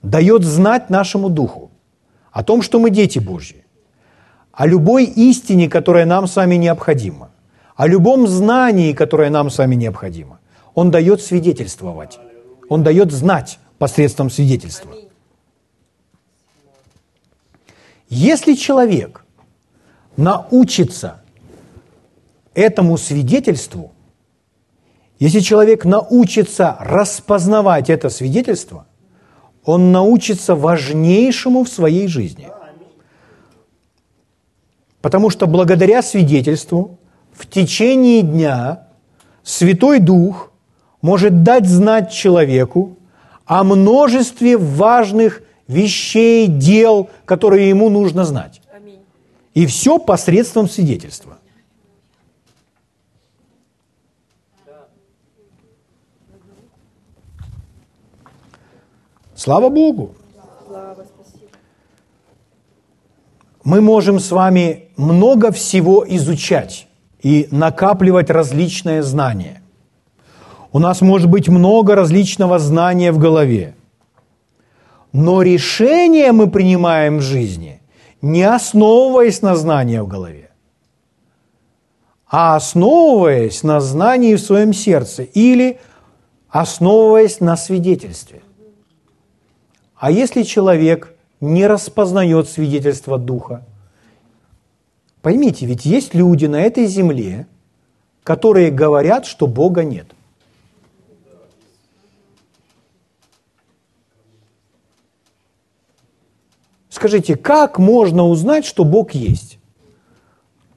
[0.00, 1.70] дает знать нашему Духу
[2.32, 3.66] о том, что мы дети Божьи,
[4.52, 7.30] о любой истине, которая нам с вами необходима,
[7.76, 10.40] о любом знании, которое нам с вами необходимо.
[10.74, 12.18] Он дает свидетельствовать.
[12.70, 14.92] Он дает знать посредством свидетельства.
[18.08, 19.23] Если человек
[20.16, 21.22] научится
[22.54, 23.92] этому свидетельству,
[25.18, 28.86] если человек научится распознавать это свидетельство,
[29.64, 32.48] он научится важнейшему в своей жизни.
[35.00, 36.98] Потому что благодаря свидетельству
[37.32, 38.88] в течение дня
[39.42, 40.50] Святой Дух
[41.02, 42.96] может дать знать человеку
[43.44, 48.62] о множестве важных вещей, дел, которые ему нужно знать.
[49.54, 51.38] И все посредством свидетельства.
[59.34, 60.14] Слава Богу!
[63.62, 66.86] Мы можем с вами много всего изучать
[67.22, 69.62] и накапливать различные знания.
[70.72, 73.74] У нас может быть много различного знания в голове.
[75.12, 77.80] Но решения мы принимаем в жизни,
[78.24, 80.50] не основываясь на знания в голове,
[82.26, 85.78] а основываясь на знании в своем сердце или
[86.48, 88.40] основываясь на свидетельстве.
[89.94, 93.66] А если человек не распознает свидетельство Духа,
[95.20, 97.46] поймите, ведь есть люди на этой земле,
[98.22, 100.06] которые говорят, что Бога нет.
[106.94, 109.58] Скажите, как можно узнать, что Бог есть?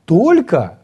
[0.06, 0.80] Только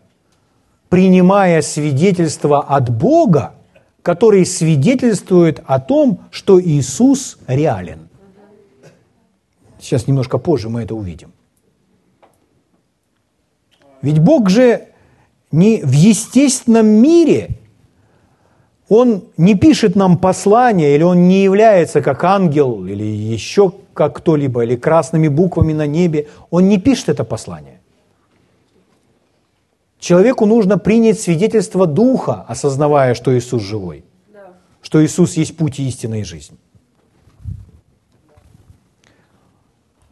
[0.90, 3.56] принимая свидетельство от Бога,
[4.04, 8.10] который свидетельствует о том, что Иисус реален.
[9.80, 11.34] Сейчас немножко позже мы это увидим.
[14.04, 14.90] Ведь Бог же
[15.52, 17.58] не в естественном мире,
[18.96, 24.64] Он не пишет нам послания, или Он не является как ангел, или еще как кто-либо,
[24.64, 26.28] или красными буквами на небе.
[26.52, 27.82] Он не пишет это послание.
[29.98, 34.04] Человеку нужно принять свидетельство Духа, осознавая, что Иисус живой,
[34.84, 36.60] что Иисус есть путь и истина и жизнь.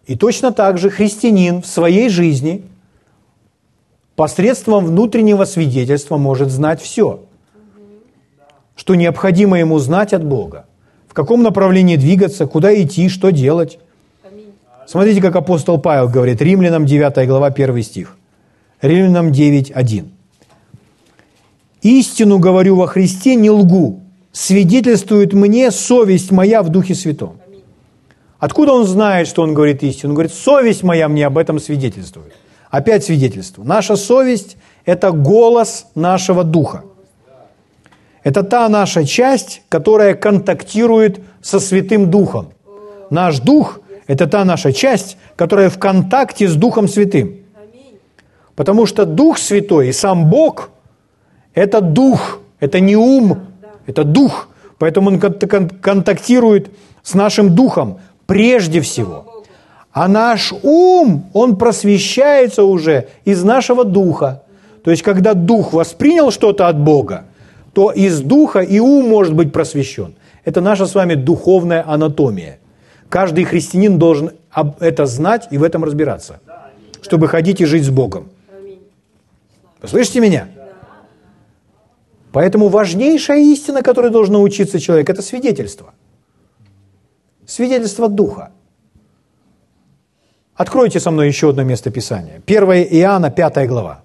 [0.07, 2.63] И точно так же христианин в своей жизни
[4.15, 7.25] посредством внутреннего свидетельства может знать все,
[8.75, 10.65] что необходимо ему знать от Бога,
[11.07, 13.79] в каком направлении двигаться, куда идти, что делать.
[14.87, 18.17] Смотрите, как апостол Павел говорит, Римлянам 9 глава 1 стих.
[18.81, 20.11] Римлянам 9, 1.
[21.83, 24.01] «Истину говорю во Христе, не лгу,
[24.31, 27.41] свидетельствует мне совесть моя в Духе Святом».
[28.41, 30.09] Откуда он знает, что он говорит истину?
[30.09, 32.33] Он говорит, совесть моя мне об этом свидетельствует.
[32.71, 33.63] Опять свидетельство.
[33.63, 36.83] Наша совесть– это голос нашего духа.
[38.23, 42.53] Это та наша часть, которая контактирует со Святым Духом.
[43.09, 47.37] Наш дух– это та наша часть, которая в контакте с Духом Святым.
[48.55, 50.69] Потому что Дух Святой и сам Бог–
[51.53, 53.39] это дух, это не ум,
[53.87, 54.49] это дух.
[54.77, 56.69] Поэтому он контактирует
[57.03, 59.43] с нашим духом, прежде всего.
[59.91, 64.43] А наш ум, он просвещается уже из нашего духа.
[64.83, 67.25] То есть, когда дух воспринял что-то от Бога,
[67.73, 70.15] то из духа и ум может быть просвещен.
[70.45, 72.59] Это наша с вами духовная анатомия.
[73.09, 74.31] Каждый христианин должен
[74.79, 76.39] это знать и в этом разбираться,
[77.01, 78.29] чтобы ходить и жить с Богом.
[79.83, 80.47] Слышите меня?
[82.31, 85.93] Поэтому важнейшая истина, которой должен научиться человек, это свидетельство–
[87.51, 88.53] Свидетельство Духа.
[90.55, 92.41] Откройте со мной еще одно место Писания.
[92.45, 92.63] 1
[93.01, 94.03] Иоанна, 5 глава.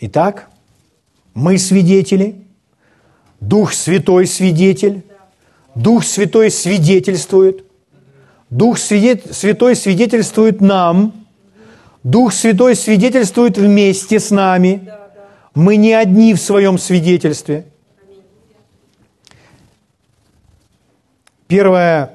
[0.00, 0.48] Итак,
[1.34, 2.36] мы свидетели,
[3.40, 5.04] Дух Святой свидетель,
[5.74, 7.64] Дух Святой свидетельствует,
[8.50, 11.12] Дух Святой свидетельствует нам,
[12.02, 14.88] Дух Святой свидетельствует вместе с нами.
[15.54, 17.66] Мы не одни в своем свидетельстве–
[21.54, 22.10] Первое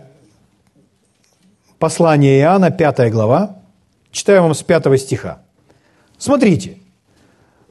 [1.77, 3.61] послание Иоанна, 5 глава.
[4.11, 5.43] Читаю вам с 5 стиха.
[6.17, 6.79] Смотрите,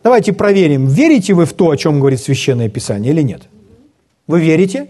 [0.02, 3.42] давайте проверим, верите вы в то, о чем говорит Священное Писание или нет.
[4.26, 4.88] Вы верите?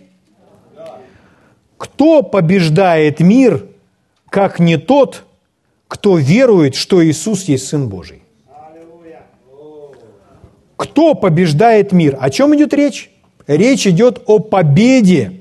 [1.76, 3.66] Кто побеждает мир,
[4.30, 5.24] как не тот,
[5.86, 8.22] кто верует, что Иисус есть Сын Божий?
[10.76, 12.16] Кто побеждает мир?
[12.20, 13.10] О чем идет речь?
[13.46, 15.40] Речь идет о победе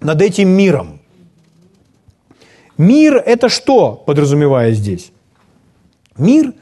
[0.00, 1.00] над этим миром.
[2.76, 5.12] Мир– это что, подразумевая здесь?
[6.16, 6.52] Мир–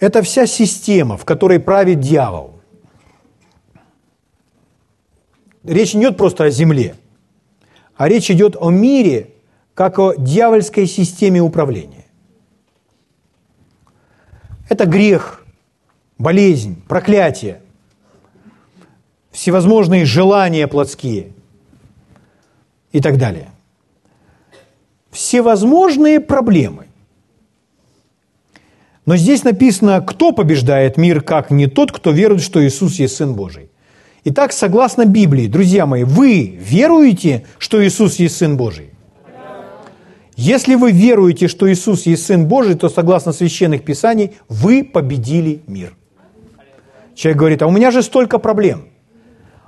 [0.00, 2.60] это вся система, в которой правит дьявол.
[5.64, 6.94] Речь не идет просто о земле,
[7.96, 9.30] а речь идет о мире,
[9.74, 12.06] как о дьявольской системе управления.
[14.68, 15.44] Это грех,
[16.18, 17.60] болезнь, проклятие,
[19.30, 21.32] всевозможные желания плотские–
[22.92, 23.50] и так далее.
[25.10, 26.87] всевозможные проблемы.
[29.08, 33.32] Но здесь написано, кто побеждает мир, как не тот, кто верует, что Иисус есть Сын
[33.32, 33.70] Божий.
[34.24, 38.90] Итак, согласно Библии, друзья мои, вы веруете, что Иисус есть Сын Божий?
[40.36, 45.94] Если вы веруете, что Иисус есть Сын Божий, то согласно священных писаний, вы победили мир.
[47.14, 48.88] Человек говорит, а у меня же столько проблем.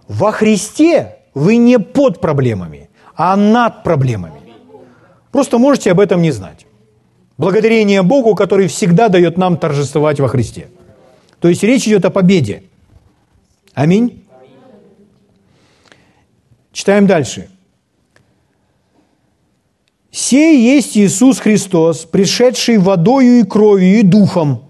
[0.07, 4.43] Во Христе вы не под проблемами, а над проблемами.
[5.33, 6.67] Просто можете об этом не знать.
[7.41, 10.69] Благодарение Богу, который всегда дает нам торжествовать во Христе.
[11.41, 12.65] То есть речь идет о победе.
[13.73, 14.23] Аминь.
[16.71, 17.49] Читаем дальше.
[20.11, 24.65] «Сей есть Иисус Христос, пришедший водою и кровью и духом,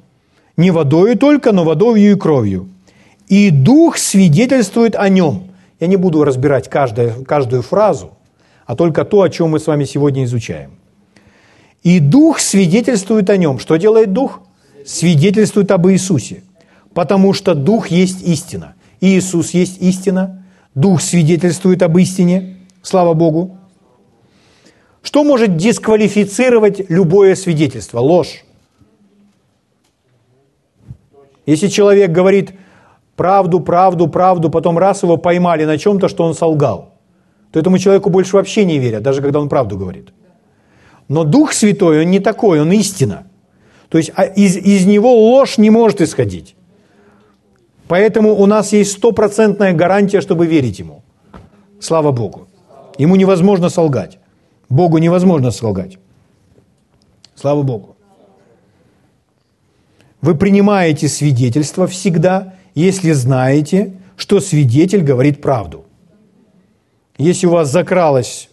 [0.57, 2.69] не водою только, но водою и кровью.
[3.27, 5.51] И дух свидетельствует о нем».
[5.81, 8.13] Я не буду разбирать каждую, каждую фразу,
[8.65, 10.80] а только то, о чем мы с вами сегодня изучаем.
[11.83, 13.59] И дух свидетельствует о нем.
[13.59, 14.41] Что делает дух?
[14.85, 16.43] Свидетельствует об Иисусе.
[16.95, 18.75] Потому что дух есть истина.
[19.01, 20.37] И Иисус есть истина–
[20.75, 23.59] Дух свидетельствует об истине, слава Богу.
[25.03, 27.99] Что может дисквалифицировать любое свидетельство?
[27.99, 28.45] Ложь.
[31.47, 32.53] Если человек говорит
[33.17, 36.95] правду, правду, правду, потом раз его поймали на чем-то, что он солгал,
[37.51, 40.11] то этому человеку больше вообще не верят, даже когда он правду говорит.
[41.11, 43.27] Но Дух Святой, он не такой, он истина.
[43.89, 46.55] То есть а из, из него ложь не может исходить.
[47.89, 51.03] Поэтому у нас есть стопроцентная гарантия, чтобы верить Ему.
[51.81, 52.47] Слава Богу.
[52.97, 54.19] Ему невозможно солгать.
[54.69, 55.99] Богу невозможно солгать.
[57.35, 57.97] Слава Богу.
[60.21, 65.85] Вы принимаете свидетельство всегда, если знаете, что свидетель говорит правду.
[67.19, 68.50] Если у вас закралась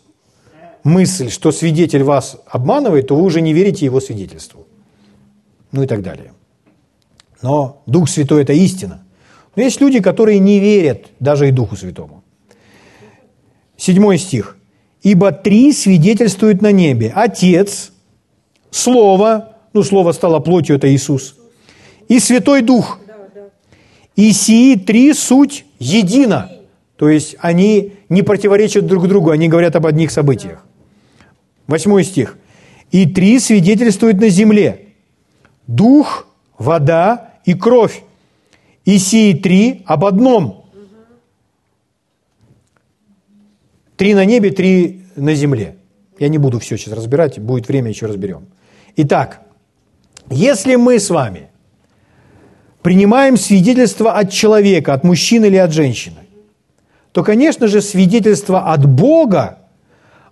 [0.88, 4.66] мысль, что свидетель вас обманывает, то вы уже не верите его свидетельству.
[5.72, 6.34] Ну и так далее.
[7.42, 9.04] Но Дух Святой– это истина.
[9.56, 12.24] Но есть люди, которые не верят даже и Духу Святому.
[13.76, 14.58] Седьмой стих.
[15.04, 17.12] «Ибо три свидетельствуют на небе.
[17.16, 17.92] Отец,
[18.72, 21.36] Слово, ну, Слово стало плотью, это Иисус,
[22.10, 23.00] и Святой Дух.
[24.16, 26.50] И сии три суть едино».
[26.98, 30.67] То есть они не противоречат друг другу, они говорят об одних событиях.
[31.68, 32.38] Восьмой стих.
[32.92, 34.88] «И три свидетельствуют на земле.
[35.68, 38.04] Дух, вода и кровь,
[38.86, 40.66] и сии три об одном.
[43.98, 45.76] Три на небе, три на земле.
[46.20, 48.48] Я не буду все сейчас разбирать, будет время, еще разберем.
[48.96, 49.42] Итак,
[50.30, 51.50] если мы с вами
[52.82, 56.20] принимаем свидетельство от человека, от мужчины или от женщины,
[57.12, 59.60] то, конечно же, свидетельство от Бога,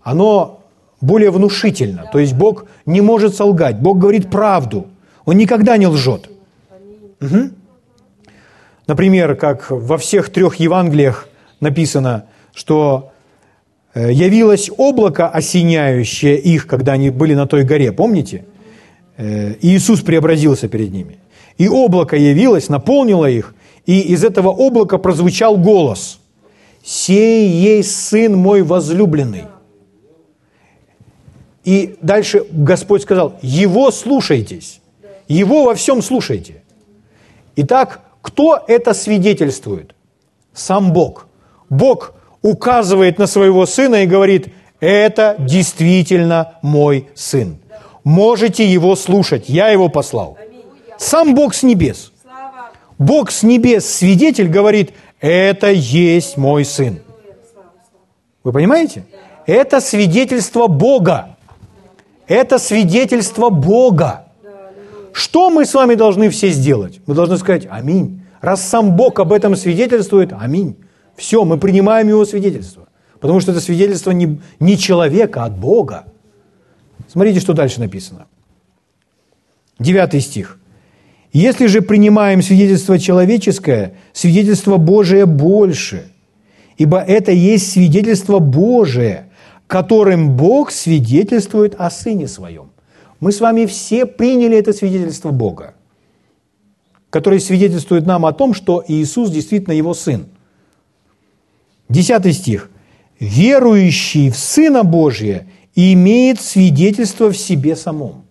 [0.01, 0.63] оно
[1.05, 2.09] более внушительно.
[2.11, 4.87] То есть Бог не может солгать, Бог говорит правду,
[5.25, 6.29] Он никогда не лжет.
[7.21, 7.49] Угу.
[8.87, 11.27] Например, как во всех трех Евангелиях
[11.59, 13.11] написано, что
[13.93, 18.45] э, явилось облако, осеняющее их, когда они были на той горе, помните?
[19.17, 21.17] Э, Иисус преобразился перед ними.
[21.57, 26.19] И облако явилось, наполнило их, и из этого облака прозвучал голос.
[26.83, 29.43] «Сей есть Сын мой возлюбленный».
[31.65, 34.81] И дальше Господь сказал, Его слушайтесь,
[35.27, 36.63] Его во всем слушайте.
[37.55, 39.95] Итак, кто это свидетельствует?
[40.53, 41.27] Сам Бог.
[41.69, 44.49] Бог указывает на своего сына и говорит,
[44.79, 47.57] это действительно мой сын.
[48.03, 50.37] Можете его слушать, я его послал.
[50.97, 52.11] Сам Бог с небес.
[52.99, 56.99] Бог с небес, свидетель, говорит, это есть мой сын.
[58.43, 59.05] Вы понимаете?
[59.47, 61.34] Это свидетельство Бога.
[62.27, 64.25] Это свидетельство Бога.
[65.13, 66.99] Что мы с вами должны все сделать?
[67.05, 68.21] Мы должны сказать «Аминь».
[68.45, 70.75] Раз сам Бог об этом свидетельствует, аминь.
[71.15, 72.87] Все, мы принимаем его свидетельство.
[73.19, 76.05] Потому что это свидетельство не, не человека, а от Бога.
[77.07, 78.27] Смотрите, что дальше написано.
[79.79, 80.59] Девятый стих.
[81.33, 86.11] Если же принимаем свидетельство человеческое, свидетельство Божие больше,
[86.77, 89.24] ибо это есть свидетельство Божие,
[89.67, 92.71] которым Бог свидетельствует о Сыне Своем.
[93.19, 95.73] Мы с вами все приняли это свидетельство Бога,
[97.09, 100.27] которое свидетельствует нам о том, что Иисус действительно Его Сын.
[101.89, 102.69] Десятый стих.
[103.17, 108.25] «Верующий в Сына Божия имеет свидетельство в себе самом».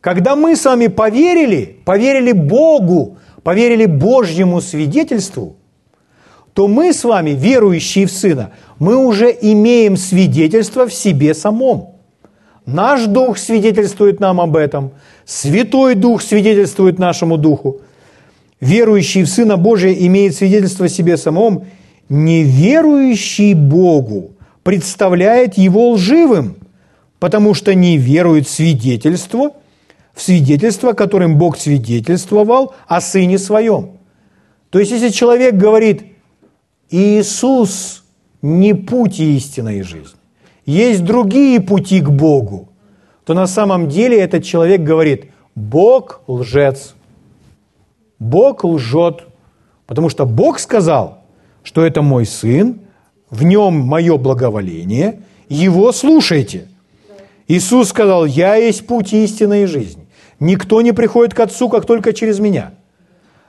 [0.00, 5.56] Когда мы с вами поверили, поверили Богу, поверили Божьему свидетельству,
[6.54, 11.96] то мы с вами, верующие в Сына, мы уже имеем свидетельство в себе самом.
[12.64, 14.92] Наш Дух свидетельствует нам об этом,
[15.26, 17.80] Святой Дух свидетельствует нашему Духу.
[18.60, 21.66] Верующий в Сына Божия имеет свидетельство в себе самом,
[22.08, 24.30] неверующий Богу
[24.62, 26.56] представляет его лживым,
[27.18, 29.50] потому что не верует в свидетельство,
[30.14, 33.98] в свидетельство, которым Бог свидетельствовал о Сыне Своем.
[34.70, 36.13] То есть, если человек говорит,
[36.90, 38.04] Иисус
[38.42, 40.18] не путь истинной жизни,
[40.66, 42.68] есть другие пути к Богу,
[43.24, 46.94] то на самом деле этот человек говорит, Бог лжец,
[48.18, 49.24] Бог лжет,
[49.86, 51.18] потому что Бог сказал,
[51.62, 52.80] что это мой сын,
[53.30, 56.68] в нем мое благоволение, его слушайте.
[57.48, 60.06] Иисус сказал, я есть путь истины и жизни.
[60.40, 62.74] Никто не приходит к Отцу, как только через меня.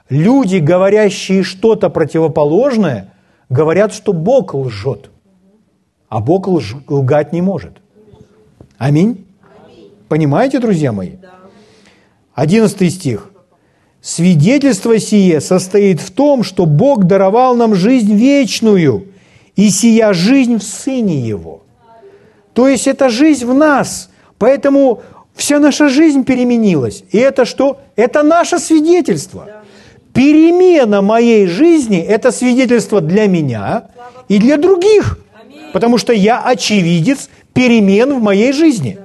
[0.10, 3.14] Люди, говорящие что-то противоположное,
[3.50, 5.10] говорят, что Бог лжет,
[6.10, 7.78] а Бог лж, лгать не может.
[8.78, 9.26] Аминь.
[10.08, 11.14] Понимаете, друзья мои?
[12.34, 13.32] Одиннадцатый стих.
[14.02, 19.08] Свидетельство сие состоит в том, что Бог даровал нам жизнь вечную,
[19.56, 21.64] и сия жизнь в Сыне Его.
[22.54, 24.10] То есть это жизнь в нас.
[24.38, 25.02] Поэтому
[25.34, 27.04] вся наша жизнь переменилась.
[27.12, 27.80] И это что?
[27.96, 29.48] Это наше свидетельство.
[30.16, 33.90] Перемена моей жизни– это свидетельство для меня
[34.28, 35.20] и для других.
[35.74, 38.98] Потому что я очевидец перемен в моей жизни.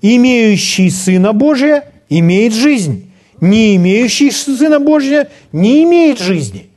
[0.00, 3.10] Имеющий Сына Божия имеет жизнь
[3.40, 6.70] не имеющий Сына Божия не имеет жизни.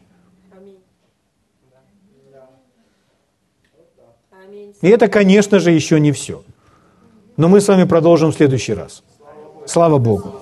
[4.82, 6.44] И это, конечно же, еще не все.
[7.38, 9.04] Но мы с вами продолжим в следующий раз.
[9.66, 10.34] Слава Богу.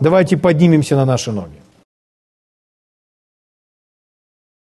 [0.00, 1.57] Давайте поднимемся на наши ноги.